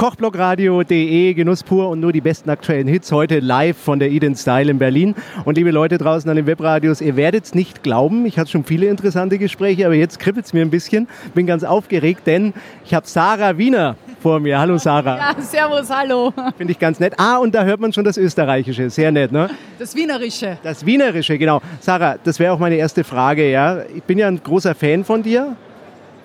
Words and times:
Kochblogradio.de, 0.00 1.34
Genuss 1.34 1.62
pur 1.62 1.90
und 1.90 2.00
nur 2.00 2.10
die 2.10 2.22
besten 2.22 2.48
aktuellen 2.48 2.88
Hits. 2.88 3.12
Heute 3.12 3.38
live 3.40 3.76
von 3.76 3.98
der 3.98 4.10
Eden 4.10 4.34
Style 4.34 4.70
in 4.70 4.78
Berlin. 4.78 5.14
Und 5.44 5.58
liebe 5.58 5.72
Leute 5.72 5.98
draußen 5.98 6.30
an 6.30 6.36
den 6.36 6.46
Webradios, 6.46 7.02
ihr 7.02 7.16
werdet 7.16 7.44
es 7.44 7.54
nicht 7.54 7.82
glauben, 7.82 8.24
ich 8.24 8.38
hatte 8.38 8.50
schon 8.50 8.64
viele 8.64 8.86
interessante 8.86 9.36
Gespräche, 9.36 9.84
aber 9.84 9.94
jetzt 9.94 10.18
kribbelt 10.18 10.46
es 10.46 10.54
mir 10.54 10.62
ein 10.62 10.70
bisschen. 10.70 11.06
Bin 11.34 11.46
ganz 11.46 11.64
aufgeregt, 11.64 12.22
denn 12.26 12.54
ich 12.82 12.94
habe 12.94 13.06
Sarah 13.06 13.58
Wiener 13.58 13.96
vor 14.22 14.40
mir. 14.40 14.58
Hallo 14.58 14.78
Sarah. 14.78 15.18
Ja, 15.18 15.42
servus, 15.42 15.90
hallo. 15.90 16.32
Finde 16.56 16.72
ich 16.72 16.78
ganz 16.78 16.98
nett. 16.98 17.12
Ah, 17.18 17.36
und 17.36 17.54
da 17.54 17.64
hört 17.64 17.80
man 17.80 17.92
schon 17.92 18.04
das 18.04 18.16
Österreichische. 18.16 18.88
Sehr 18.88 19.12
nett, 19.12 19.32
ne? 19.32 19.50
Das 19.78 19.94
Wienerische. 19.94 20.56
Das 20.62 20.86
Wienerische, 20.86 21.36
genau. 21.36 21.60
Sarah, 21.80 22.16
das 22.24 22.38
wäre 22.38 22.54
auch 22.54 22.58
meine 22.58 22.76
erste 22.76 23.04
Frage, 23.04 23.50
ja. 23.50 23.82
Ich 23.94 24.04
bin 24.04 24.16
ja 24.16 24.28
ein 24.28 24.42
großer 24.42 24.74
Fan 24.74 25.04
von 25.04 25.22
dir 25.22 25.58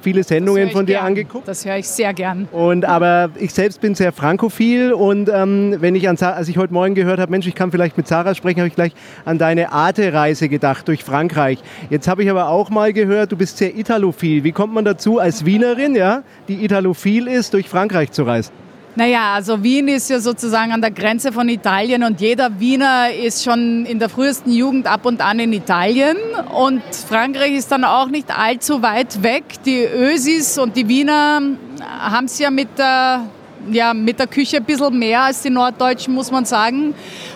viele 0.05 0.23
Sendungen 0.23 0.69
von 0.69 0.85
dir 0.85 0.97
gern. 0.97 1.07
angeguckt. 1.07 1.47
Das 1.47 1.65
höre 1.65 1.77
ich 1.77 1.87
sehr 1.87 2.13
gern. 2.13 2.47
Und 2.51 2.85
aber 2.85 3.31
ich 3.39 3.51
selbst 3.51 3.81
bin 3.81 3.95
sehr 3.95 4.11
frankophil 4.11 4.93
und 4.93 5.29
ähm, 5.33 5.77
wenn 5.79 5.95
ich 5.95 6.07
an 6.07 6.15
als 6.19 6.47
ich 6.47 6.57
heute 6.57 6.73
Morgen 6.73 6.93
gehört 6.93 7.19
habe, 7.19 7.31
Mensch, 7.31 7.47
ich 7.47 7.55
kann 7.55 7.71
vielleicht 7.71 7.97
mit 7.97 8.07
Sarah 8.07 8.35
sprechen, 8.35 8.59
habe 8.59 8.67
ich 8.67 8.75
gleich 8.75 8.93
an 9.25 9.39
deine 9.39 9.71
Arte-Reise 9.71 10.47
gedacht 10.47 10.87
durch 10.87 11.03
Frankreich. 11.03 11.57
Jetzt 11.89 12.07
habe 12.07 12.23
ich 12.23 12.29
aber 12.29 12.49
auch 12.49 12.69
mal 12.69 12.93
gehört, 12.93 13.31
du 13.31 13.35
bist 13.35 13.57
sehr 13.57 13.75
italophil. 13.75 14.43
Wie 14.43 14.51
kommt 14.51 14.73
man 14.73 14.85
dazu 14.85 15.17
als 15.17 15.43
Wienerin, 15.43 15.95
ja, 15.95 16.21
die 16.47 16.63
italophil 16.63 17.27
ist, 17.27 17.53
durch 17.53 17.67
Frankreich 17.67 18.11
zu 18.11 18.23
reisen? 18.23 18.64
Naja, 18.97 19.33
also 19.33 19.61
Wien 19.61 19.89
ist 19.89 20.09
ja 20.09 20.21
sozusagen 20.21 20.71
an 20.71 20.79
der 20.79 20.91
Grenze 20.91 21.33
von 21.33 21.49
Italien 21.49 22.03
und 22.03 22.21
jeder 22.21 22.61
Wiener 22.61 23.11
ist 23.11 23.43
schon 23.43 23.85
in 23.85 23.99
der 23.99 24.07
frühesten 24.07 24.53
Jugend 24.53 24.87
ab 24.87 25.05
und 25.05 25.19
an 25.19 25.37
in 25.39 25.51
Italien 25.51 26.15
und 26.57 26.81
Frankreich 27.09 27.55
ist 27.55 27.69
dann 27.73 27.83
auch 27.83 28.07
nicht 28.07 28.31
allzu 28.37 28.81
weit 28.81 29.21
weg. 29.21 29.43
Die 29.65 29.83
Ösis 29.83 30.57
und 30.57 30.77
die 30.77 30.87
Wiener 30.87 31.41
haben 31.81 32.25
es 32.25 32.39
ja 32.39 32.49
mit 32.49 32.69
der 32.77 33.25
ja, 33.71 33.93
mit 33.93 34.19
der 34.19 34.27
Küche 34.27 34.57
ein 34.57 34.63
bisschen 34.63 34.97
mehr 34.97 35.23
als 35.23 35.41
die 35.41 35.49
Norddeutschen, 35.49 36.13
muss 36.13 36.31
man 36.31 36.45
sagen. 36.45 36.93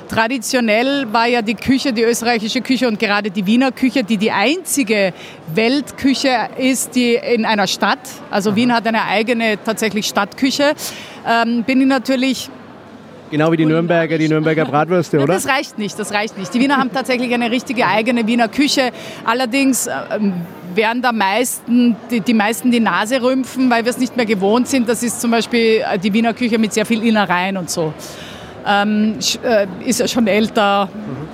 Traditionell 0.07 1.07
war 1.11 1.27
ja 1.27 1.41
die 1.41 1.55
Küche, 1.55 1.93
die 1.93 2.03
österreichische 2.03 2.61
Küche 2.61 2.87
und 2.87 2.99
gerade 2.99 3.31
die 3.31 3.45
Wiener 3.45 3.71
Küche, 3.71 4.03
die 4.03 4.17
die 4.17 4.31
einzige 4.31 5.13
Weltküche 5.53 6.49
ist, 6.57 6.95
die 6.95 7.15
in 7.15 7.45
einer 7.45 7.67
Stadt, 7.67 7.99
also 8.29 8.55
Wien 8.55 8.73
hat 8.73 8.87
eine 8.87 9.03
eigene 9.05 9.57
tatsächlich 9.63 10.07
Stadtküche, 10.07 10.73
ähm, 11.27 11.63
bin 11.63 11.81
ich 11.81 11.87
natürlich 11.87 12.49
Genau 13.31 13.51
wie 13.51 13.57
die 13.57 13.65
Nürnberger, 13.65 14.17
die 14.17 14.27
Nürnberger 14.27 14.65
Bratwürste, 14.65 15.19
oder? 15.19 15.35
Das 15.35 15.47
reicht 15.47 15.77
nicht, 15.77 15.99
das 15.99 16.11
reicht 16.11 16.37
nicht. 16.37 16.51
Die 16.51 16.59
Wiener 16.59 16.77
haben 16.77 16.91
tatsächlich 16.91 17.31
eine 17.31 17.51
richtige 17.51 17.85
eigene 17.85 18.25
Wiener 18.25 18.47
Küche. 18.47 18.89
Allerdings 19.23 19.87
ähm, 19.87 20.33
werden 20.75 21.01
da 21.01 21.11
meisten, 21.11 21.95
die, 22.09 22.21
die 22.21 22.33
meisten 22.33 22.71
die 22.71 22.79
Nase 22.79 23.21
rümpfen, 23.21 23.69
weil 23.69 23.85
wir 23.85 23.89
es 23.89 23.97
nicht 23.97 24.15
mehr 24.15 24.25
gewohnt 24.25 24.67
sind. 24.67 24.87
Das 24.89 25.03
ist 25.03 25.21
zum 25.21 25.31
Beispiel 25.31 25.83
äh, 25.89 25.97
die 25.99 26.13
Wiener 26.13 26.33
Küche 26.33 26.57
mit 26.57 26.73
sehr 26.73 26.85
viel 26.85 27.03
Innereien 27.03 27.57
und 27.57 27.69
so. 27.69 27.93
Ähm, 28.65 29.17
äh, 29.43 29.67
ist 29.85 29.99
ja 29.99 30.07
schon 30.07 30.27
älter. 30.27 30.89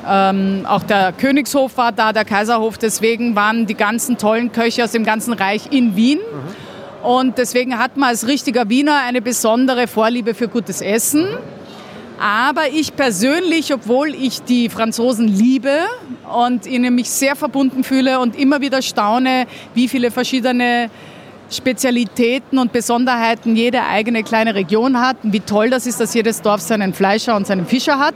Ähm, 0.08 0.66
auch 0.68 0.84
der 0.84 1.12
Königshof 1.12 1.78
war 1.78 1.92
da, 1.92 2.14
der 2.14 2.26
Kaiserhof. 2.26 2.78
Deswegen 2.78 3.36
waren 3.36 3.66
die 3.66 3.76
ganzen 3.76 4.18
tollen 4.18 4.52
Köche 4.52 4.84
aus 4.84 4.92
dem 4.92 5.04
ganzen 5.04 5.34
Reich 5.34 5.72
in 5.72 5.96
Wien. 5.96 6.20
Mhm. 6.20 7.06
Und 7.06 7.38
deswegen 7.38 7.78
hat 7.78 7.98
man 7.98 8.10
als 8.10 8.28
richtiger 8.28 8.70
Wiener 8.70 9.02
eine 9.08 9.22
besondere 9.22 9.88
Vorliebe 9.88 10.34
für 10.34 10.48
gutes 10.48 10.82
Essen. 10.82 11.28
Aber 12.20 12.70
ich 12.72 12.96
persönlich, 12.96 13.74
obwohl 13.74 14.16
ich 14.16 14.42
die 14.42 14.70
Franzosen 14.70 15.28
liebe 15.28 15.80
und 16.34 16.66
ihnen 16.66 16.96
mich 16.96 17.10
sehr 17.10 17.36
verbunden 17.36 17.84
fühle 17.84 18.20
und 18.20 18.38
immer 18.40 18.62
wieder 18.62 18.82
staune, 18.82 19.46
wie 19.74 19.88
viele 19.88 20.12
verschiedene 20.12 20.90
Spezialitäten 21.52 22.58
und 22.58 22.72
Besonderheiten 22.72 23.56
jede 23.56 23.84
eigene 23.84 24.24
kleine 24.24 24.56
Region 24.56 25.00
hat 25.00 25.18
und 25.24 25.34
wie 25.34 25.42
toll 25.42 25.70
das 25.70 25.86
ist, 25.86 26.00
dass 26.00 26.14
jedes 26.14 26.42
Dorf 26.42 26.62
seinen 26.62 26.94
Fleischer 26.94 27.36
und 27.36 27.46
seinen 27.46 27.66
Fischer 27.66 28.00
hat. 28.00 28.16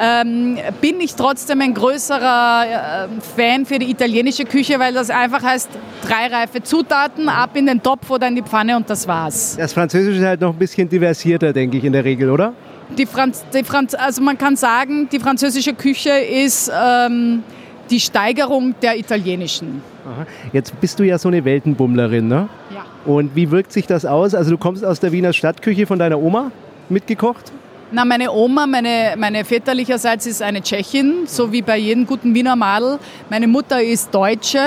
Ähm, 0.00 0.58
bin 0.80 1.00
ich 1.00 1.14
trotzdem 1.14 1.60
ein 1.60 1.74
größerer 1.74 3.08
äh, 3.08 3.20
Fan 3.36 3.66
für 3.66 3.78
die 3.78 3.90
italienische 3.90 4.44
Küche, 4.44 4.78
weil 4.78 4.94
das 4.94 5.10
einfach 5.10 5.42
heißt, 5.42 5.68
drei 6.06 6.34
reife 6.34 6.62
Zutaten, 6.62 7.28
ab 7.28 7.50
in 7.54 7.66
den 7.66 7.82
Topf 7.82 8.08
oder 8.10 8.26
in 8.28 8.34
die 8.34 8.42
Pfanne 8.42 8.76
und 8.76 8.88
das 8.88 9.06
war's. 9.06 9.56
Das 9.58 9.72
Französische 9.72 10.18
ist 10.18 10.24
halt 10.24 10.40
noch 10.40 10.52
ein 10.52 10.58
bisschen 10.58 10.88
diversierter, 10.88 11.52
denke 11.52 11.76
ich, 11.76 11.84
in 11.84 11.92
der 11.92 12.04
Regel, 12.04 12.30
oder? 12.30 12.54
Die 12.98 13.06
Franz, 13.06 13.44
die 13.54 13.64
Franz, 13.64 13.94
also 13.94 14.22
man 14.22 14.36
kann 14.36 14.56
sagen, 14.56 15.08
die 15.10 15.18
französische 15.18 15.72
Küche 15.72 16.10
ist 16.10 16.70
ähm, 16.74 17.42
die 17.90 18.00
Steigerung 18.00 18.74
der 18.82 18.98
italienischen. 18.98 19.82
Aha. 20.04 20.26
Jetzt 20.52 20.78
bist 20.80 20.98
du 20.98 21.04
ja 21.04 21.18
so 21.18 21.28
eine 21.28 21.44
Weltenbummlerin, 21.44 22.28
ne? 22.28 22.48
Ja. 22.74 22.84
Und 23.04 23.34
wie 23.34 23.50
wirkt 23.50 23.72
sich 23.72 23.86
das 23.86 24.04
aus? 24.04 24.34
Also 24.34 24.50
du 24.50 24.58
kommst 24.58 24.84
aus 24.84 25.00
der 25.00 25.12
Wiener 25.12 25.32
Stadtküche 25.32 25.86
von 25.86 25.98
deiner 25.98 26.18
Oma 26.18 26.50
mitgekocht? 26.88 27.52
Na, 27.90 28.04
meine 28.04 28.32
Oma, 28.32 28.66
meine, 28.66 29.14
meine 29.18 29.44
väterlicherseits 29.44 30.26
ist 30.26 30.40
eine 30.40 30.62
Tschechin, 30.62 31.26
so 31.26 31.52
wie 31.52 31.60
bei 31.60 31.76
jedem 31.76 32.06
guten 32.06 32.34
Wiener 32.34 32.56
Madel. 32.56 32.98
Meine 33.28 33.46
Mutter 33.46 33.82
ist 33.82 34.14
Deutsche, 34.14 34.62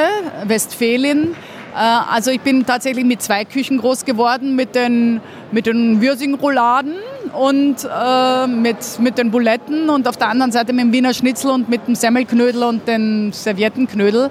Westfälin. 0.46 1.36
Äh, 1.76 1.78
also 1.78 2.32
ich 2.32 2.42
bin 2.42 2.66
tatsächlich 2.66 3.06
mit 3.06 3.22
zwei 3.22 3.46
Küchen 3.46 3.80
groß 3.80 4.06
geworden, 4.06 4.56
mit 4.56 4.76
den, 4.76 5.22
mit 5.52 5.66
den 5.66 6.02
Würsingrouladen 6.02 6.94
und 7.36 7.76
äh, 7.84 8.48
mit, 8.48 8.78
mit 9.00 9.18
den 9.18 9.32
Buletten 9.32 9.90
und 9.90 10.08
auf 10.08 10.18
der 10.18 10.30
anderen 10.30 10.52
Seite 10.52 10.74
mit 10.74 10.86
dem 10.86 10.94
Wiener 10.94 11.14
Schnitzel 11.14 11.52
und 11.52 11.70
mit 11.70 11.88
dem 11.88 11.96
Semmelknödel 11.96 12.64
und 12.64 12.88
den 12.88 13.32
Serviettenknödel. 13.34 14.30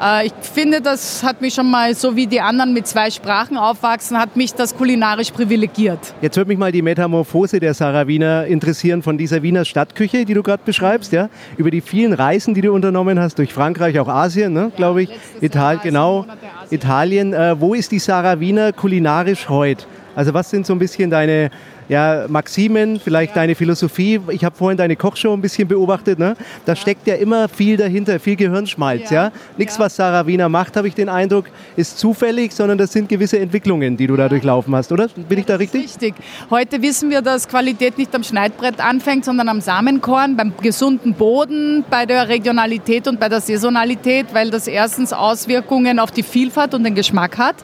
Äh, 0.00 0.26
ich 0.26 0.32
finde, 0.40 0.80
das 0.80 1.22
hat 1.22 1.40
mich 1.40 1.54
schon 1.54 1.70
mal, 1.70 1.94
so 1.94 2.16
wie 2.16 2.26
die 2.26 2.40
anderen 2.40 2.72
mit 2.72 2.86
zwei 2.86 3.10
Sprachen 3.10 3.56
aufwachsen, 3.56 4.18
hat 4.18 4.36
mich 4.36 4.54
das 4.54 4.76
kulinarisch 4.76 5.30
privilegiert. 5.30 5.98
Jetzt 6.20 6.36
würde 6.36 6.48
mich 6.48 6.58
mal 6.58 6.72
die 6.72 6.82
Metamorphose 6.82 7.60
der 7.60 7.74
Sarah 7.74 8.06
Wiener 8.06 8.46
interessieren 8.46 9.02
von 9.02 9.18
dieser 9.18 9.42
Wiener 9.42 9.64
Stadtküche, 9.64 10.24
die 10.24 10.34
du 10.34 10.42
gerade 10.42 10.62
beschreibst, 10.64 11.12
ja? 11.12 11.28
über 11.56 11.70
die 11.70 11.80
vielen 11.80 12.12
Reisen, 12.12 12.54
die 12.54 12.60
du 12.60 12.72
unternommen 12.72 13.18
hast, 13.20 13.38
durch 13.38 13.52
Frankreich, 13.52 13.98
auch 13.98 14.08
Asien, 14.08 14.52
ne? 14.52 14.72
glaube 14.76 15.02
ich, 15.02 15.10
Italien, 15.40 15.80
genau, 15.82 16.26
Italien. 16.70 17.32
Äh, 17.32 17.60
wo 17.60 17.74
ist 17.74 17.92
die 17.92 17.98
Sarah 17.98 18.40
Wiener 18.40 18.72
kulinarisch 18.72 19.48
heute? 19.48 19.84
Also 20.16 20.32
was 20.32 20.50
sind 20.50 20.64
so 20.64 20.72
ein 20.72 20.78
bisschen 20.78 21.10
deine 21.10 21.50
ja, 21.88 22.26
Maximen, 22.28 22.98
vielleicht 22.98 23.36
deine 23.36 23.54
Philosophie. 23.54 24.20
Ich 24.30 24.44
habe 24.44 24.56
vorhin 24.56 24.78
deine 24.78 24.96
Kochshow 24.96 25.32
ein 25.32 25.40
bisschen 25.40 25.68
beobachtet. 25.68 26.18
Ne? 26.18 26.36
Da 26.64 26.74
steckt 26.74 27.06
ja 27.06 27.14
immer 27.14 27.48
viel 27.48 27.76
dahinter, 27.76 28.18
viel 28.18 28.36
Gehirnschmalz. 28.36 29.10
Ja. 29.10 29.24
ja? 29.24 29.32
Nichts, 29.58 29.78
was 29.78 29.96
Sarah 29.96 30.26
Wiener 30.26 30.48
macht, 30.48 30.76
habe 30.76 30.88
ich 30.88 30.94
den 30.94 31.08
Eindruck, 31.08 31.46
ist 31.76 31.98
zufällig, 31.98 32.52
sondern 32.52 32.78
das 32.78 32.92
sind 32.92 33.08
gewisse 33.08 33.38
Entwicklungen, 33.38 33.96
die 33.96 34.06
du 34.06 34.16
da 34.16 34.28
durchlaufen 34.28 34.74
hast, 34.74 34.92
oder? 34.92 35.08
Bin 35.28 35.38
ich 35.38 35.46
da 35.46 35.56
richtig? 35.56 35.84
Richtig. 35.84 36.14
Heute 36.50 36.80
wissen 36.82 37.10
wir, 37.10 37.20
dass 37.20 37.48
Qualität 37.48 37.98
nicht 37.98 38.14
am 38.14 38.22
Schneidbrett 38.22 38.80
anfängt, 38.80 39.24
sondern 39.24 39.48
am 39.48 39.60
Samenkorn, 39.60 40.36
beim 40.36 40.54
gesunden 40.60 41.14
Boden, 41.14 41.84
bei 41.90 42.06
der 42.06 42.28
Regionalität 42.28 43.06
und 43.08 43.20
bei 43.20 43.28
der 43.28 43.40
Saisonalität, 43.40 44.26
weil 44.32 44.50
das 44.50 44.66
erstens 44.66 45.12
Auswirkungen 45.12 45.98
auf 45.98 46.10
die 46.10 46.22
Vielfalt 46.22 46.74
und 46.74 46.84
den 46.84 46.94
Geschmack 46.94 47.38
hat, 47.38 47.56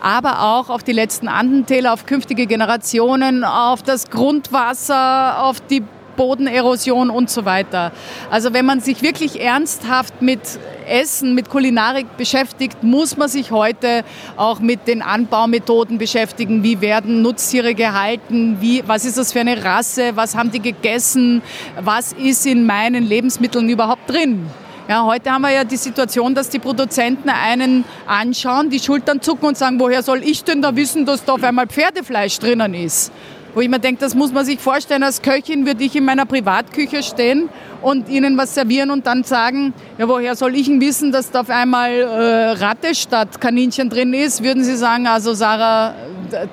aber 0.00 0.42
auch 0.42 0.70
auf 0.70 0.82
die 0.82 0.92
letzten 0.92 1.28
Andentäler, 1.28 1.92
auf 1.92 2.06
künftige 2.06 2.46
Generationen, 2.46 3.44
auf 3.58 3.82
das 3.82 4.08
Grundwasser, 4.08 5.42
auf 5.42 5.60
die 5.60 5.82
Bodenerosion 6.16 7.10
und 7.10 7.28
so 7.28 7.44
weiter. 7.44 7.90
Also 8.30 8.52
wenn 8.52 8.64
man 8.64 8.80
sich 8.80 9.02
wirklich 9.02 9.40
ernsthaft 9.40 10.22
mit 10.22 10.40
Essen, 10.88 11.34
mit 11.34 11.48
Kulinarik 11.48 12.16
beschäftigt, 12.16 12.84
muss 12.84 13.16
man 13.16 13.28
sich 13.28 13.50
heute 13.50 14.04
auch 14.36 14.60
mit 14.60 14.86
den 14.86 15.02
Anbaumethoden 15.02 15.98
beschäftigen. 15.98 16.62
Wie 16.62 16.80
werden 16.80 17.20
Nutztiere 17.22 17.74
gehalten? 17.74 18.58
Wie, 18.60 18.84
was 18.86 19.04
ist 19.04 19.18
das 19.18 19.32
für 19.32 19.40
eine 19.40 19.64
Rasse? 19.64 20.12
Was 20.14 20.36
haben 20.36 20.52
die 20.52 20.60
gegessen? 20.60 21.42
Was 21.80 22.12
ist 22.12 22.46
in 22.46 22.64
meinen 22.64 23.04
Lebensmitteln 23.04 23.68
überhaupt 23.68 24.08
drin? 24.08 24.46
Ja, 24.88 25.04
heute 25.04 25.30
haben 25.30 25.42
wir 25.42 25.50
ja 25.50 25.64
die 25.64 25.76
Situation, 25.76 26.34
dass 26.34 26.48
die 26.48 26.58
Produzenten 26.60 27.28
einen 27.28 27.84
anschauen, 28.06 28.70
die 28.70 28.80
Schultern 28.80 29.20
zucken 29.20 29.48
und 29.48 29.58
sagen, 29.58 29.78
woher 29.78 30.02
soll 30.02 30.22
ich 30.22 30.44
denn 30.44 30.62
da 30.62 30.74
wissen, 30.74 31.04
dass 31.04 31.24
da 31.24 31.34
auf 31.34 31.42
einmal 31.42 31.66
Pferdefleisch 31.66 32.38
drinnen 32.38 32.72
ist? 32.72 33.12
Wo 33.54 33.60
ich 33.60 33.68
mir 33.68 33.78
denke, 33.78 34.00
das 34.00 34.14
muss 34.14 34.32
man 34.32 34.44
sich 34.44 34.60
vorstellen, 34.60 35.02
als 35.02 35.22
Köchin 35.22 35.66
würde 35.66 35.82
ich 35.82 35.96
in 35.96 36.04
meiner 36.04 36.26
Privatküche 36.26 37.02
stehen 37.02 37.48
und 37.80 38.08
ihnen 38.08 38.36
was 38.36 38.54
servieren 38.54 38.90
und 38.90 39.06
dann 39.06 39.24
sagen, 39.24 39.72
ja, 39.96 40.08
woher 40.08 40.36
soll 40.36 40.54
ich 40.54 40.66
denn 40.66 40.80
wissen, 40.80 41.12
dass 41.12 41.30
da 41.30 41.40
auf 41.40 41.50
einmal 41.50 41.90
äh, 41.90 42.50
Ratte 42.62 42.94
statt 42.94 43.40
Kaninchen 43.40 43.88
drin 43.88 44.12
ist? 44.12 44.42
Würden 44.44 44.64
Sie 44.64 44.76
sagen, 44.76 45.06
also 45.06 45.32
Sarah, 45.32 45.94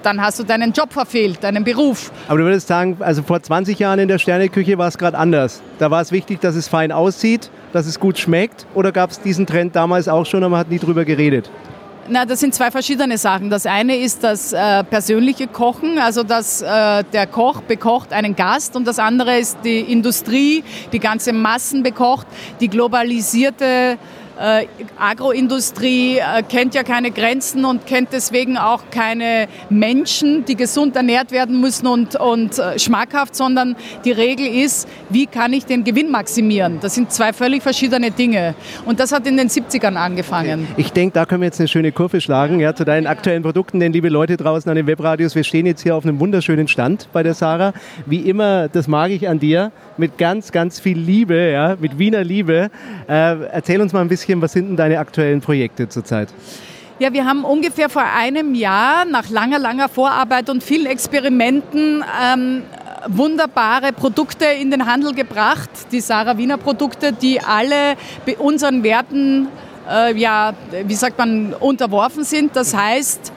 dann 0.04 0.22
hast 0.22 0.40
du 0.40 0.44
deinen 0.44 0.72
Job 0.72 0.94
verfehlt, 0.94 1.44
deinen 1.44 1.64
Beruf. 1.64 2.12
Aber 2.28 2.38
du 2.38 2.46
würdest 2.46 2.68
sagen, 2.68 2.98
also 3.00 3.24
vor 3.24 3.42
20 3.42 3.78
Jahren 3.78 4.00
in 4.00 4.08
der 4.08 4.18
Sterneküche 4.18 4.78
war 4.78 4.88
es 4.88 4.98
gerade 4.98 5.18
anders. 5.18 5.62
Da 5.80 5.92
war 5.92 6.02
es 6.02 6.12
wichtig, 6.12 6.40
dass 6.40 6.56
es 6.56 6.68
fein 6.68 6.92
aussieht, 6.92 7.50
dass 7.74 7.88
es 7.88 8.00
gut 8.00 8.18
schmeckt 8.18 8.66
oder 8.74 8.92
gab 8.92 9.12
es 9.12 9.20
diesen 9.20 9.46
Trend 9.46 9.76
damals 9.76 10.08
auch 10.08 10.26
schon, 10.26 10.44
aber 10.44 10.52
man 10.52 10.60
hat 10.62 10.70
nie 10.70 10.80
drüber 10.80 11.04
geredet? 11.04 11.50
Na, 12.08 12.24
das 12.24 12.40
sind 12.40 12.54
zwei 12.54 12.70
verschiedene 12.70 13.18
Sachen. 13.18 13.50
Das 13.50 13.66
eine 13.66 13.96
ist 13.96 14.24
das 14.24 14.54
äh, 14.54 14.84
persönliche 14.84 15.48
Kochen, 15.48 15.98
also 15.98 16.22
dass 16.22 16.62
äh, 16.62 17.04
der 17.04 17.26
Koch 17.26 17.62
bekocht 17.62 18.14
einen 18.14 18.36
Gast 18.36 18.76
und 18.76 18.86
das 18.86 19.00
andere 19.00 19.40
ist 19.40 19.58
die 19.64 19.80
Industrie, 19.80 20.64
die 20.92 21.00
ganze 21.00 21.34
Massen 21.34 21.82
bekocht, 21.82 22.28
die 22.60 22.68
globalisierte 22.68 23.98
äh, 24.40 24.66
Agroindustrie 24.98 26.18
äh, 26.18 26.44
kennt 26.44 26.76
ja 26.76 26.84
keine 26.84 27.12
Grenzen 27.12 27.66
und 27.66 27.86
kennt 27.86 28.10
deswegen 28.12 28.58
auch 28.58 28.84
keine 28.92 29.48
Menschen, 29.70 30.46
die 30.46 30.56
gesund 30.56 30.96
ernährt 30.96 31.32
werden 31.32 31.62
müssen 31.62 31.88
und, 31.88 32.16
und 32.16 32.60
äh, 32.60 32.78
schmackhaft, 32.80 33.36
sondern 33.36 33.76
die 34.04 34.12
Regel 34.12 34.46
ist, 34.48 34.88
wie 35.10 35.26
kann 35.26 35.54
ich 35.54 35.66
den 35.66 35.84
Gewinn 35.84 36.12
maximieren? 36.12 36.80
Das 36.82 36.96
sind 36.96 37.12
zwei 37.12 37.34
völlig 37.34 37.64
verschiedene 37.64 38.12
Dinge. 38.12 38.56
Und 38.86 39.00
das 39.00 39.12
hat 39.12 39.26
in 39.28 39.38
den 39.38 39.50
70ern 39.50 39.96
angefangen. 39.96 40.68
Ich 40.78 40.92
denke, 40.92 41.14
da 41.14 41.26
können 41.26 41.42
wir 41.42 41.48
jetzt 41.48 41.60
eine 41.60 41.68
schöne 41.68 41.92
Kurve 41.92 42.22
schlagen 42.22 42.60
ja, 42.60 42.76
zu 42.76 42.86
deinen 42.86 43.08
aktuellen 43.08 43.44
Produkten. 43.44 43.80
Denn 43.80 43.94
liebe 43.94 44.10
Leute 44.10 44.38
draußen 44.38 44.70
an 44.70 44.76
den 44.76 44.88
Webradios, 44.88 45.36
wir 45.36 45.44
stehen 45.44 45.66
jetzt 45.66 45.82
hier 45.84 45.96
auf 45.96 46.04
einem 46.04 46.20
wunderschönen 46.20 46.68
Stand 46.68 47.08
bei 47.14 47.24
der 47.24 47.34
Sarah. 47.34 47.74
Wie 48.06 48.20
immer, 48.20 48.68
das 48.68 48.88
mag 48.88 49.12
ich 49.12 49.28
an 49.28 49.40
dir, 49.40 49.72
mit 49.98 50.18
ganz, 50.18 50.52
ganz 50.52 50.80
viel 50.80 50.98
Liebe, 50.98 51.52
ja, 51.52 51.76
mit 51.80 51.98
Wiener 51.98 52.24
Liebe. 52.24 52.70
Äh, 53.08 53.46
erzähl 53.52 53.82
uns 53.82 53.94
mal 53.94 54.02
ein 54.02 54.08
bisschen, 54.08 54.42
was 54.42 54.54
sind 54.54 54.70
denn 54.70 54.76
deine 54.78 55.00
aktuellen 55.00 55.42
Projekte 55.42 55.90
zurzeit? 55.90 56.30
Ja, 56.98 57.12
wir 57.12 57.26
haben 57.26 57.44
ungefähr 57.44 57.90
vor 57.90 58.04
einem 58.04 58.56
Jahr 58.56 59.04
nach 59.04 59.30
langer, 59.30 59.60
langer 59.60 59.90
Vorarbeit 59.90 60.50
und 60.50 60.64
vielen 60.64 60.86
Experimenten 60.86 62.06
ähm, 62.24 62.64
wunderbare 63.08 63.92
Produkte 63.92 64.46
in 64.46 64.72
den 64.72 64.86
Handel 64.86 65.14
gebracht, 65.14 65.70
die 65.92 66.00
Sarah 66.00 66.38
Wiener 66.38 66.58
Produkte, 66.58 67.12
die 67.12 67.42
alle 67.42 67.96
unseren 68.40 68.84
Werten, 68.84 69.50
äh, 69.90 70.18
ja, 70.18 70.54
wie 70.86 70.96
sagt 70.96 71.18
man, 71.18 71.54
unterworfen 71.54 72.24
sind. 72.24 72.56
Das 72.56 72.76
heißt, 72.76 73.34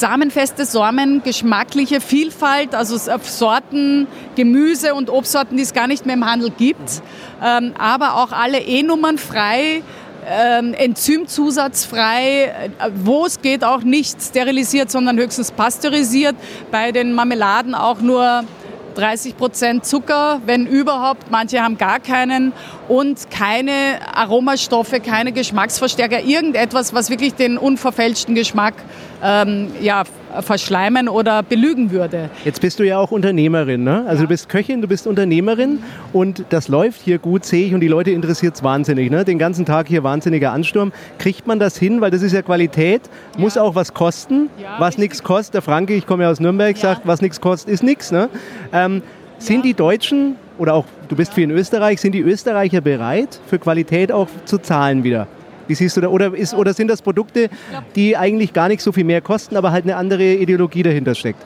samenfeste 0.00 0.64
Sorten, 0.64 1.22
geschmackliche 1.22 2.00
Vielfalt, 2.00 2.74
also 2.74 2.96
Sorten, 2.96 4.06
Gemüse 4.36 4.94
und 4.94 5.10
Obstsorten, 5.10 5.56
die 5.56 5.62
es 5.62 5.72
gar 5.72 5.86
nicht 5.86 6.06
mehr 6.06 6.14
im 6.14 6.30
Handel 6.30 6.50
gibt, 6.50 7.02
ähm, 7.42 7.72
aber 7.78 8.16
auch 8.16 8.32
alle 8.32 8.60
E-Nummern 8.60 9.18
frei, 9.18 9.82
ähm, 10.26 10.74
enzymzusatzfrei, 10.74 12.44
äh, 12.44 12.90
wo 12.94 13.26
es 13.26 13.42
geht 13.42 13.64
auch 13.64 13.82
nicht 13.82 14.22
sterilisiert, 14.22 14.90
sondern 14.90 15.18
höchstens 15.18 15.52
pasteurisiert. 15.52 16.36
Bei 16.70 16.92
den 16.92 17.12
Marmeladen 17.12 17.74
auch 17.74 18.00
nur 18.00 18.44
30 18.94 19.36
Prozent 19.36 19.84
Zucker, 19.84 20.40
wenn 20.46 20.66
überhaupt. 20.66 21.30
Manche 21.30 21.62
haben 21.62 21.78
gar 21.78 22.00
keinen 22.00 22.52
und 22.88 23.30
keine 23.30 23.98
Aromastoffe, 24.14 25.00
keine 25.00 25.32
Geschmacksverstärker, 25.32 26.22
irgendetwas, 26.22 26.94
was 26.94 27.10
wirklich 27.10 27.34
den 27.34 27.58
unverfälschten 27.58 28.34
Geschmack 28.34 28.74
ähm, 29.24 29.68
ja, 29.80 30.04
verschleimen 30.40 31.08
oder 31.08 31.42
belügen 31.42 31.90
würde. 31.90 32.28
Jetzt 32.44 32.60
bist 32.60 32.78
du 32.78 32.84
ja 32.84 32.98
auch 32.98 33.10
Unternehmerin, 33.10 33.82
ne? 33.82 34.04
Also 34.06 34.16
ja. 34.16 34.22
du 34.22 34.28
bist 34.28 34.48
Köchin, 34.48 34.82
du 34.82 34.88
bist 34.88 35.06
Unternehmerin 35.06 35.78
und 36.12 36.44
das 36.50 36.68
läuft 36.68 37.00
hier 37.00 37.18
gut, 37.18 37.44
sehe 37.44 37.66
ich, 37.66 37.74
und 37.74 37.80
die 37.80 37.88
Leute 37.88 38.10
interessiert 38.10 38.54
es 38.54 38.62
wahnsinnig. 38.62 39.10
Ne? 39.10 39.24
Den 39.24 39.38
ganzen 39.38 39.64
Tag 39.64 39.88
hier 39.88 40.04
wahnsinniger 40.04 40.52
Ansturm. 40.52 40.92
Kriegt 41.18 41.46
man 41.46 41.58
das 41.58 41.78
hin? 41.78 42.02
Weil 42.02 42.10
das 42.10 42.20
ist 42.22 42.32
ja 42.32 42.42
Qualität, 42.42 43.02
ja. 43.34 43.40
muss 43.40 43.56
auch 43.56 43.74
was 43.74 43.94
kosten. 43.94 44.50
Ja, 44.60 44.76
was 44.78 44.98
nichts 44.98 45.22
kostet, 45.22 45.54
der 45.54 45.62
Franke, 45.62 45.94
ich 45.94 46.06
komme 46.06 46.24
ja 46.24 46.30
aus 46.30 46.40
Nürnberg, 46.40 46.76
sagt, 46.76 47.06
was 47.06 47.22
nichts 47.22 47.40
kostet, 47.40 47.70
ist 47.70 47.82
nichts. 47.82 48.12
Ne? 48.12 48.28
Ähm, 48.72 49.02
sind 49.38 49.64
die 49.64 49.74
Deutschen 49.74 50.36
oder 50.58 50.74
auch 50.74 50.84
du 51.08 51.16
bist 51.16 51.32
viel 51.32 51.44
in 51.44 51.50
Österreich, 51.50 52.00
sind 52.00 52.12
die 52.12 52.20
Österreicher 52.20 52.80
bereit, 52.80 53.40
für 53.46 53.58
Qualität 53.58 54.12
auch 54.12 54.28
zu 54.44 54.58
zahlen 54.58 55.02
wieder? 55.02 55.26
Wie 55.66 55.74
siehst 55.74 55.96
du 55.96 56.00
da? 56.00 56.08
Oder, 56.08 56.34
ist, 56.34 56.54
oder 56.54 56.74
sind 56.74 56.88
das 56.88 57.02
Produkte, 57.02 57.48
die 57.96 58.16
eigentlich 58.16 58.52
gar 58.52 58.68
nicht 58.68 58.82
so 58.82 58.92
viel 58.92 59.04
mehr 59.04 59.20
kosten, 59.20 59.56
aber 59.56 59.72
halt 59.72 59.84
eine 59.84 59.96
andere 59.96 60.34
Ideologie 60.34 60.82
dahinter 60.82 61.14
steckt? 61.14 61.44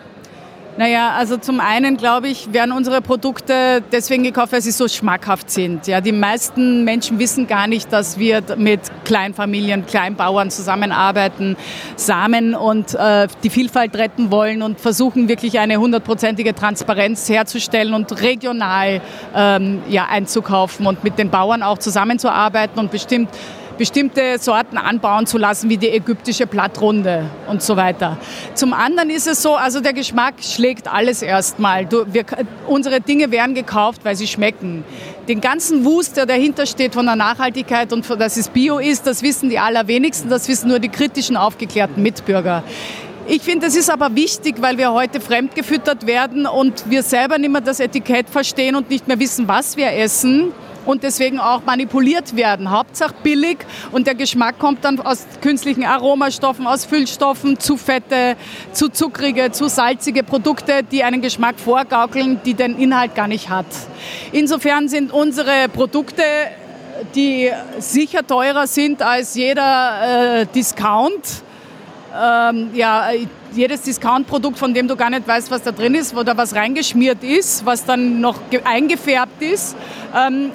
Naja, 0.79 1.11
also 1.17 1.39
zum 1.39 1.59
einen 1.59 1.97
glaube 1.97 2.29
ich, 2.29 2.53
werden 2.53 2.71
unsere 2.71 3.03
Produkte 3.03 3.83
deswegen 3.91 4.23
gekauft, 4.23 4.53
weil 4.53 4.63
sie 4.63 4.71
so 4.71 4.87
schmackhaft 4.87 5.51
sind. 5.51 5.89
Ja, 5.89 6.01
die 6.01 6.13
meisten 6.13 6.85
Menschen 6.85 7.19
wissen 7.19 7.49
gar 7.49 7.67
nicht, 7.67 7.93
dass 7.93 8.17
wir 8.17 8.45
mit 8.57 8.83
Kleinfamilien, 9.05 9.87
Kleinbauern 9.87 10.53
zusammenarbeiten, 10.53 11.57
Samen 11.97 12.55
und 12.55 12.95
äh, 12.95 13.27
die 13.43 13.51
Vielfalt 13.51 13.97
retten 13.97 14.31
wollen 14.31 14.63
und 14.63 14.79
versuchen 14.79 15.29
wirklich 15.29 15.59
eine 15.59 15.79
hundertprozentige 15.79 16.55
Transparenz 16.55 17.29
herzustellen 17.29 17.93
und 17.93 18.23
regional 18.23 19.01
ähm, 19.35 19.83
ja, 19.89 20.07
einzukaufen 20.09 20.87
und 20.87 21.03
mit 21.03 21.19
den 21.19 21.31
Bauern 21.31 21.65
auch 21.65 21.79
zusammenzuarbeiten 21.79 22.79
und 22.79 22.93
bestimmt 22.93 23.31
bestimmte 23.79 24.39
Sorten 24.39 24.77
anbauen 24.77 25.27
zu 25.27 25.39
lassen, 25.39 25.71
wie 25.71 25.79
die 25.79 25.89
ägyptische 25.89 26.47
Blattrunde 26.47 27.31
und 27.49 27.63
so 27.63 27.77
weiter. 27.77 28.19
Zum 28.55 28.75
anderen 28.75 29.09
ist 29.09 29.27
es 29.27 29.41
so, 29.41 29.55
also 29.55 29.81
der 29.81 29.95
Geschmack 29.95 30.35
schlägt 30.41 30.93
alles 30.93 31.23
erstmal. 31.23 31.89
unsere 32.67 33.01
Dinge 33.01 33.31
werden 33.31 33.55
gekauft, 33.55 34.05
weil 34.05 34.17
sie 34.17 34.27
schmecken. 34.27 34.85
Den 35.29 35.41
ganzen 35.41 35.85
Wust, 35.85 36.17
der 36.17 36.27
dahinter 36.27 36.67
steht 36.67 36.95
von 36.95 37.07
der 37.07 37.17
Nachhaltigkeit 37.17 37.93
und 37.93 38.09
dass 38.21 38.37
es 38.37 38.49
Bio 38.49 38.79
ist, 38.79 39.07
das 39.07 39.23
wissen 39.23 39.49
die 39.49 39.59
allerwenigsten, 39.59 40.29
das 40.29 40.49
wissen 40.49 40.69
nur 40.69 40.81
die 40.81 40.89
kritischen, 40.89 41.37
aufgeklärten 41.37 42.03
Mitbürger. 42.03 42.65
Ich 43.31 43.43
finde, 43.43 43.67
das 43.67 43.77
ist 43.77 43.91
aber 43.91 44.15
wichtig, 44.17 44.57
weil 44.61 44.79
wir 44.79 44.93
heute 44.93 45.21
fremdgefüttert 45.21 46.07
werden 46.07 46.47
und 46.47 46.89
wir 46.89 47.03
selber 47.03 47.37
nicht 47.37 47.51
mehr 47.51 47.61
das 47.61 47.79
Etikett 47.79 48.31
verstehen 48.31 48.75
und 48.75 48.89
nicht 48.89 49.07
mehr 49.07 49.21
wissen, 49.21 49.47
was 49.47 49.77
wir 49.77 49.93
essen 49.93 50.53
und 50.89 51.03
deswegen 51.03 51.39
auch 51.39 51.67
manipuliert 51.67 52.35
werden. 52.35 52.71
Hauptsache 52.71 53.15
billig 53.23 53.59
und 53.93 54.07
der 54.07 54.15
Geschmack 54.15 54.59
kommt 54.59 54.87
dann 54.87 54.99
aus 55.01 55.27
künstlichen 55.43 55.85
Aromastoffen, 55.85 56.67
aus 56.67 56.87
Füllstoffen, 56.87 57.61
zu 57.61 57.77
fette, 57.77 58.37
zu 58.73 58.89
zuckrige, 58.89 59.53
zu 59.53 59.69
salzige 59.69 60.23
Produkte, 60.23 60.83
die 60.83 61.05
einen 61.05 61.21
Geschmack 61.21 61.61
vorgaukeln, 61.61 62.41
die 62.43 62.55
den 62.55 62.79
Inhalt 62.79 63.15
gar 63.15 63.29
nicht 63.29 63.51
hat. 63.51 63.67
Insofern 64.33 64.89
sind 64.89 65.13
unsere 65.13 65.69
Produkte 65.69 66.23
die 67.15 67.49
sicher 67.79 68.27
teurer 68.27 68.67
sind 68.67 69.03
als 69.03 69.37
jeder 69.37 70.41
äh, 70.41 70.47
Discount. 70.47 71.45
Ähm, 72.21 72.71
ja, 72.75 73.11
jedes 73.53 73.83
Discount-Produkt, 73.83 74.59
von 74.59 74.75
dem 74.75 74.89
du 74.89 74.97
gar 74.97 75.11
nicht 75.11 75.29
weißt, 75.29 75.51
was 75.51 75.63
da 75.63 75.71
drin 75.71 75.95
ist 75.95 76.17
oder 76.17 76.37
was 76.37 76.57
reingeschmiert 76.57 77.23
ist, 77.23 77.65
was 77.65 77.85
dann 77.85 78.21
noch 78.21 78.41
eingefärbt 78.65 79.41
ist. 79.43 79.77
Ähm, 80.17 80.51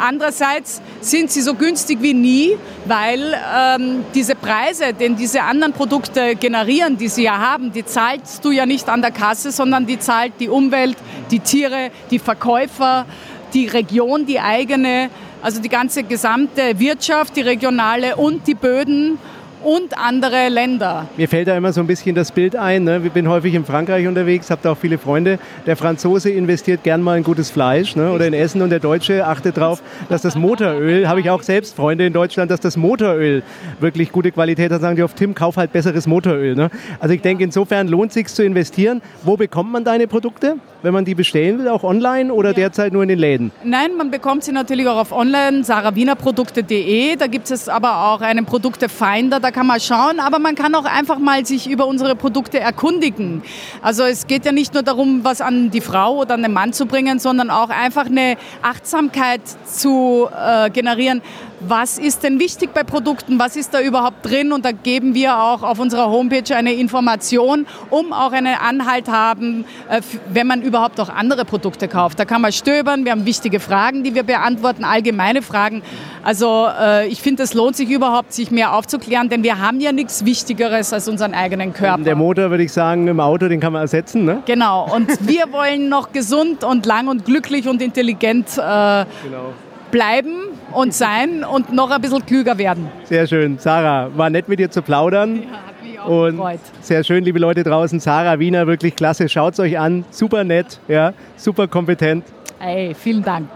Andererseits 0.00 0.80
sind 1.00 1.30
sie 1.30 1.42
so 1.42 1.54
günstig 1.54 1.98
wie 2.00 2.14
nie, 2.14 2.56
weil 2.86 3.34
ähm, 3.56 4.04
diese 4.14 4.34
Preise, 4.34 4.92
den 4.92 5.16
diese 5.16 5.42
anderen 5.42 5.72
Produkte 5.72 6.34
generieren, 6.36 6.96
die 6.96 7.08
sie 7.08 7.24
ja 7.24 7.38
haben, 7.38 7.72
die 7.72 7.84
zahlst 7.84 8.44
du 8.44 8.50
ja 8.50 8.66
nicht 8.66 8.88
an 8.88 9.02
der 9.02 9.10
Kasse, 9.10 9.52
sondern 9.52 9.86
die 9.86 9.98
zahlt 9.98 10.32
die 10.40 10.48
Umwelt, 10.48 10.96
die 11.30 11.40
Tiere, 11.40 11.90
die 12.10 12.18
Verkäufer, 12.18 13.06
die 13.52 13.66
Region, 13.66 14.26
die 14.26 14.40
eigene, 14.40 15.10
also 15.42 15.60
die 15.60 15.68
ganze 15.68 16.02
gesamte 16.02 16.78
Wirtschaft, 16.78 17.36
die 17.36 17.42
regionale 17.42 18.16
und 18.16 18.46
die 18.46 18.54
Böden 18.54 19.18
und 19.62 19.96
andere 19.98 20.48
Länder. 20.48 21.06
Mir 21.16 21.28
fällt 21.28 21.48
da 21.48 21.56
immer 21.56 21.72
so 21.72 21.80
ein 21.80 21.86
bisschen 21.86 22.14
das 22.14 22.32
Bild 22.32 22.56
ein. 22.56 22.84
Ne? 22.84 23.00
Ich 23.04 23.12
bin 23.12 23.28
häufig 23.28 23.54
in 23.54 23.64
Frankreich 23.64 24.06
unterwegs, 24.06 24.50
habe 24.50 24.60
da 24.62 24.72
auch 24.72 24.78
viele 24.78 24.98
Freunde. 24.98 25.38
Der 25.66 25.76
Franzose 25.76 26.30
investiert 26.30 26.82
gern 26.82 27.02
mal 27.02 27.18
in 27.18 27.24
gutes 27.24 27.50
Fleisch 27.50 27.96
ne? 27.96 28.12
oder 28.12 28.26
in 28.26 28.34
Essen 28.34 28.62
und 28.62 28.70
der 28.70 28.80
Deutsche 28.80 29.26
achtet 29.26 29.56
darauf, 29.56 29.82
dass 30.08 30.22
das 30.22 30.34
Motoröl, 30.34 31.08
habe 31.08 31.20
ich 31.20 31.30
auch 31.30 31.42
selbst 31.42 31.76
Freunde 31.76 32.06
in 32.06 32.12
Deutschland, 32.12 32.50
dass 32.50 32.60
das 32.60 32.76
Motoröl 32.76 33.42
wirklich 33.80 34.12
gute 34.12 34.32
Qualität 34.32 34.70
hat. 34.72 34.80
Sagen 34.80 34.96
die 34.96 35.02
oft, 35.02 35.16
Tim, 35.16 35.34
kauf 35.34 35.56
halt 35.56 35.72
besseres 35.72 36.06
Motoröl. 36.06 36.54
Ne? 36.54 36.70
Also 36.98 37.14
ich 37.14 37.20
denke, 37.20 37.44
insofern 37.44 37.88
lohnt 37.88 38.10
es 38.10 38.14
sich 38.14 38.28
zu 38.28 38.44
investieren. 38.44 39.02
Wo 39.22 39.36
bekommt 39.36 39.72
man 39.72 39.84
deine 39.84 40.06
Produkte? 40.06 40.56
wenn 40.82 40.94
man 40.94 41.04
die 41.04 41.14
bestellen 41.14 41.58
will, 41.58 41.68
auch 41.68 41.84
online 41.84 42.32
oder 42.32 42.50
ja. 42.50 42.54
derzeit 42.54 42.92
nur 42.92 43.02
in 43.02 43.08
den 43.08 43.18
Läden? 43.18 43.52
Nein, 43.64 43.96
man 43.96 44.10
bekommt 44.10 44.44
sie 44.44 44.52
natürlich 44.52 44.86
auch 44.86 44.96
auf 44.96 45.12
online, 45.12 45.64
sarawienerprodukte.de. 45.64 47.16
Da 47.16 47.26
gibt 47.26 47.50
es 47.50 47.68
aber 47.68 48.06
auch 48.06 48.20
einen 48.20 48.46
Produktefinder, 48.46 49.40
da 49.50 49.54
kann 49.54 49.66
man 49.66 49.80
schauen, 49.80 50.20
aber 50.20 50.38
man 50.38 50.54
kann 50.54 50.76
auch 50.76 50.84
einfach 50.84 51.18
mal 51.18 51.44
sich 51.44 51.68
über 51.68 51.88
unsere 51.88 52.14
Produkte 52.14 52.60
erkundigen. 52.60 53.42
Also 53.82 54.04
es 54.04 54.28
geht 54.28 54.44
ja 54.44 54.52
nicht 54.52 54.74
nur 54.74 54.84
darum, 54.84 55.24
was 55.24 55.40
an 55.40 55.72
die 55.72 55.80
Frau 55.80 56.18
oder 56.18 56.34
an 56.34 56.42
den 56.42 56.52
Mann 56.52 56.72
zu 56.72 56.86
bringen, 56.86 57.18
sondern 57.18 57.50
auch 57.50 57.68
einfach 57.68 58.06
eine 58.06 58.36
Achtsamkeit 58.62 59.40
zu 59.66 60.28
äh, 60.30 60.70
generieren 60.70 61.20
was 61.60 61.98
ist 61.98 62.22
denn 62.22 62.40
wichtig 62.40 62.72
bei 62.72 62.82
Produkten, 62.82 63.38
was 63.38 63.56
ist 63.56 63.74
da 63.74 63.80
überhaupt 63.80 64.24
drin 64.28 64.52
und 64.52 64.64
da 64.64 64.72
geben 64.72 65.14
wir 65.14 65.38
auch 65.38 65.62
auf 65.62 65.78
unserer 65.78 66.10
Homepage 66.10 66.54
eine 66.54 66.72
Information, 66.72 67.66
um 67.90 68.12
auch 68.12 68.32
einen 68.32 68.54
Anhalt 68.54 69.08
haben, 69.08 69.64
äh, 69.88 70.00
wenn 70.32 70.46
man 70.46 70.62
überhaupt 70.62 70.98
auch 71.00 71.08
andere 71.08 71.44
Produkte 71.44 71.88
kauft. 71.88 72.18
Da 72.18 72.24
kann 72.24 72.40
man 72.40 72.52
stöbern, 72.52 73.04
wir 73.04 73.12
haben 73.12 73.26
wichtige 73.26 73.60
Fragen, 73.60 74.02
die 74.02 74.14
wir 74.14 74.22
beantworten, 74.22 74.84
allgemeine 74.84 75.42
Fragen. 75.42 75.82
Also 76.22 76.68
äh, 76.80 77.08
ich 77.08 77.20
finde, 77.20 77.42
es 77.42 77.54
lohnt 77.54 77.76
sich 77.76 77.90
überhaupt, 77.90 78.32
sich 78.32 78.50
mehr 78.50 78.74
aufzuklären, 78.74 79.28
denn 79.28 79.42
wir 79.42 79.58
haben 79.58 79.80
ja 79.80 79.92
nichts 79.92 80.24
Wichtigeres 80.24 80.92
als 80.92 81.08
unseren 81.08 81.34
eigenen 81.34 81.72
Körper. 81.72 82.02
Der 82.02 82.16
Motor, 82.16 82.50
würde 82.50 82.64
ich 82.64 82.72
sagen, 82.72 83.06
im 83.08 83.20
Auto, 83.20 83.48
den 83.48 83.60
kann 83.60 83.72
man 83.72 83.82
ersetzen, 83.82 84.24
ne? 84.24 84.42
Genau, 84.46 84.88
und 84.94 85.08
wir 85.28 85.52
wollen 85.52 85.88
noch 85.88 86.12
gesund 86.12 86.64
und 86.64 86.86
lang 86.86 87.08
und 87.08 87.24
glücklich 87.24 87.68
und 87.68 87.82
intelligent 87.82 88.48
äh, 88.58 89.04
genau 89.24 89.52
bleiben 89.90 90.34
und 90.72 90.94
sein 90.94 91.44
und 91.44 91.72
noch 91.72 91.90
ein 91.90 92.00
bisschen 92.00 92.24
klüger 92.24 92.58
werden. 92.58 92.88
Sehr 93.04 93.26
schön. 93.26 93.58
Sarah, 93.58 94.10
war 94.16 94.30
nett 94.30 94.48
mit 94.48 94.58
dir 94.58 94.70
zu 94.70 94.82
plaudern. 94.82 95.42
Ja, 95.42 95.48
hat 95.66 95.82
mich 95.82 96.00
auch 96.00 96.08
und 96.08 96.36
gefreut. 96.36 96.60
Sehr 96.80 97.04
schön, 97.04 97.24
liebe 97.24 97.38
Leute 97.38 97.62
draußen. 97.62 98.00
Sarah 98.00 98.38
Wiener, 98.38 98.66
wirklich 98.66 98.96
klasse. 98.96 99.28
Schaut 99.28 99.54
es 99.54 99.60
euch 99.60 99.78
an. 99.78 100.04
Super 100.10 100.44
nett, 100.44 100.80
ja, 100.88 101.12
super 101.36 101.68
kompetent. 101.68 102.24
Hey, 102.58 102.94
vielen 102.94 103.22
Dank. 103.22 103.48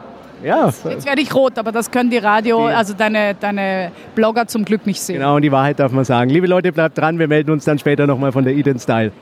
Ja. 0.42 0.66
Jetzt 0.66 1.06
werde 1.06 1.22
ich 1.22 1.34
rot, 1.34 1.58
aber 1.58 1.72
das 1.72 1.90
können 1.90 2.10
die 2.10 2.18
Radio, 2.18 2.66
also 2.66 2.92
deine, 2.92 3.34
deine 3.34 3.90
Blogger 4.14 4.46
zum 4.46 4.64
Glück 4.64 4.86
nicht 4.86 5.00
sehen. 5.00 5.16
Genau, 5.16 5.36
und 5.36 5.42
die 5.42 5.52
Wahrheit 5.52 5.78
darf 5.78 5.90
man 5.90 6.04
sagen. 6.04 6.28
Liebe 6.28 6.46
Leute, 6.46 6.70
bleibt 6.70 6.98
dran, 6.98 7.18
wir 7.18 7.28
melden 7.28 7.50
uns 7.50 7.64
dann 7.64 7.78
später 7.78 8.06
nochmal 8.06 8.30
von 8.30 8.44
der 8.44 8.54
Eden 8.54 8.78
Style. 8.78 9.12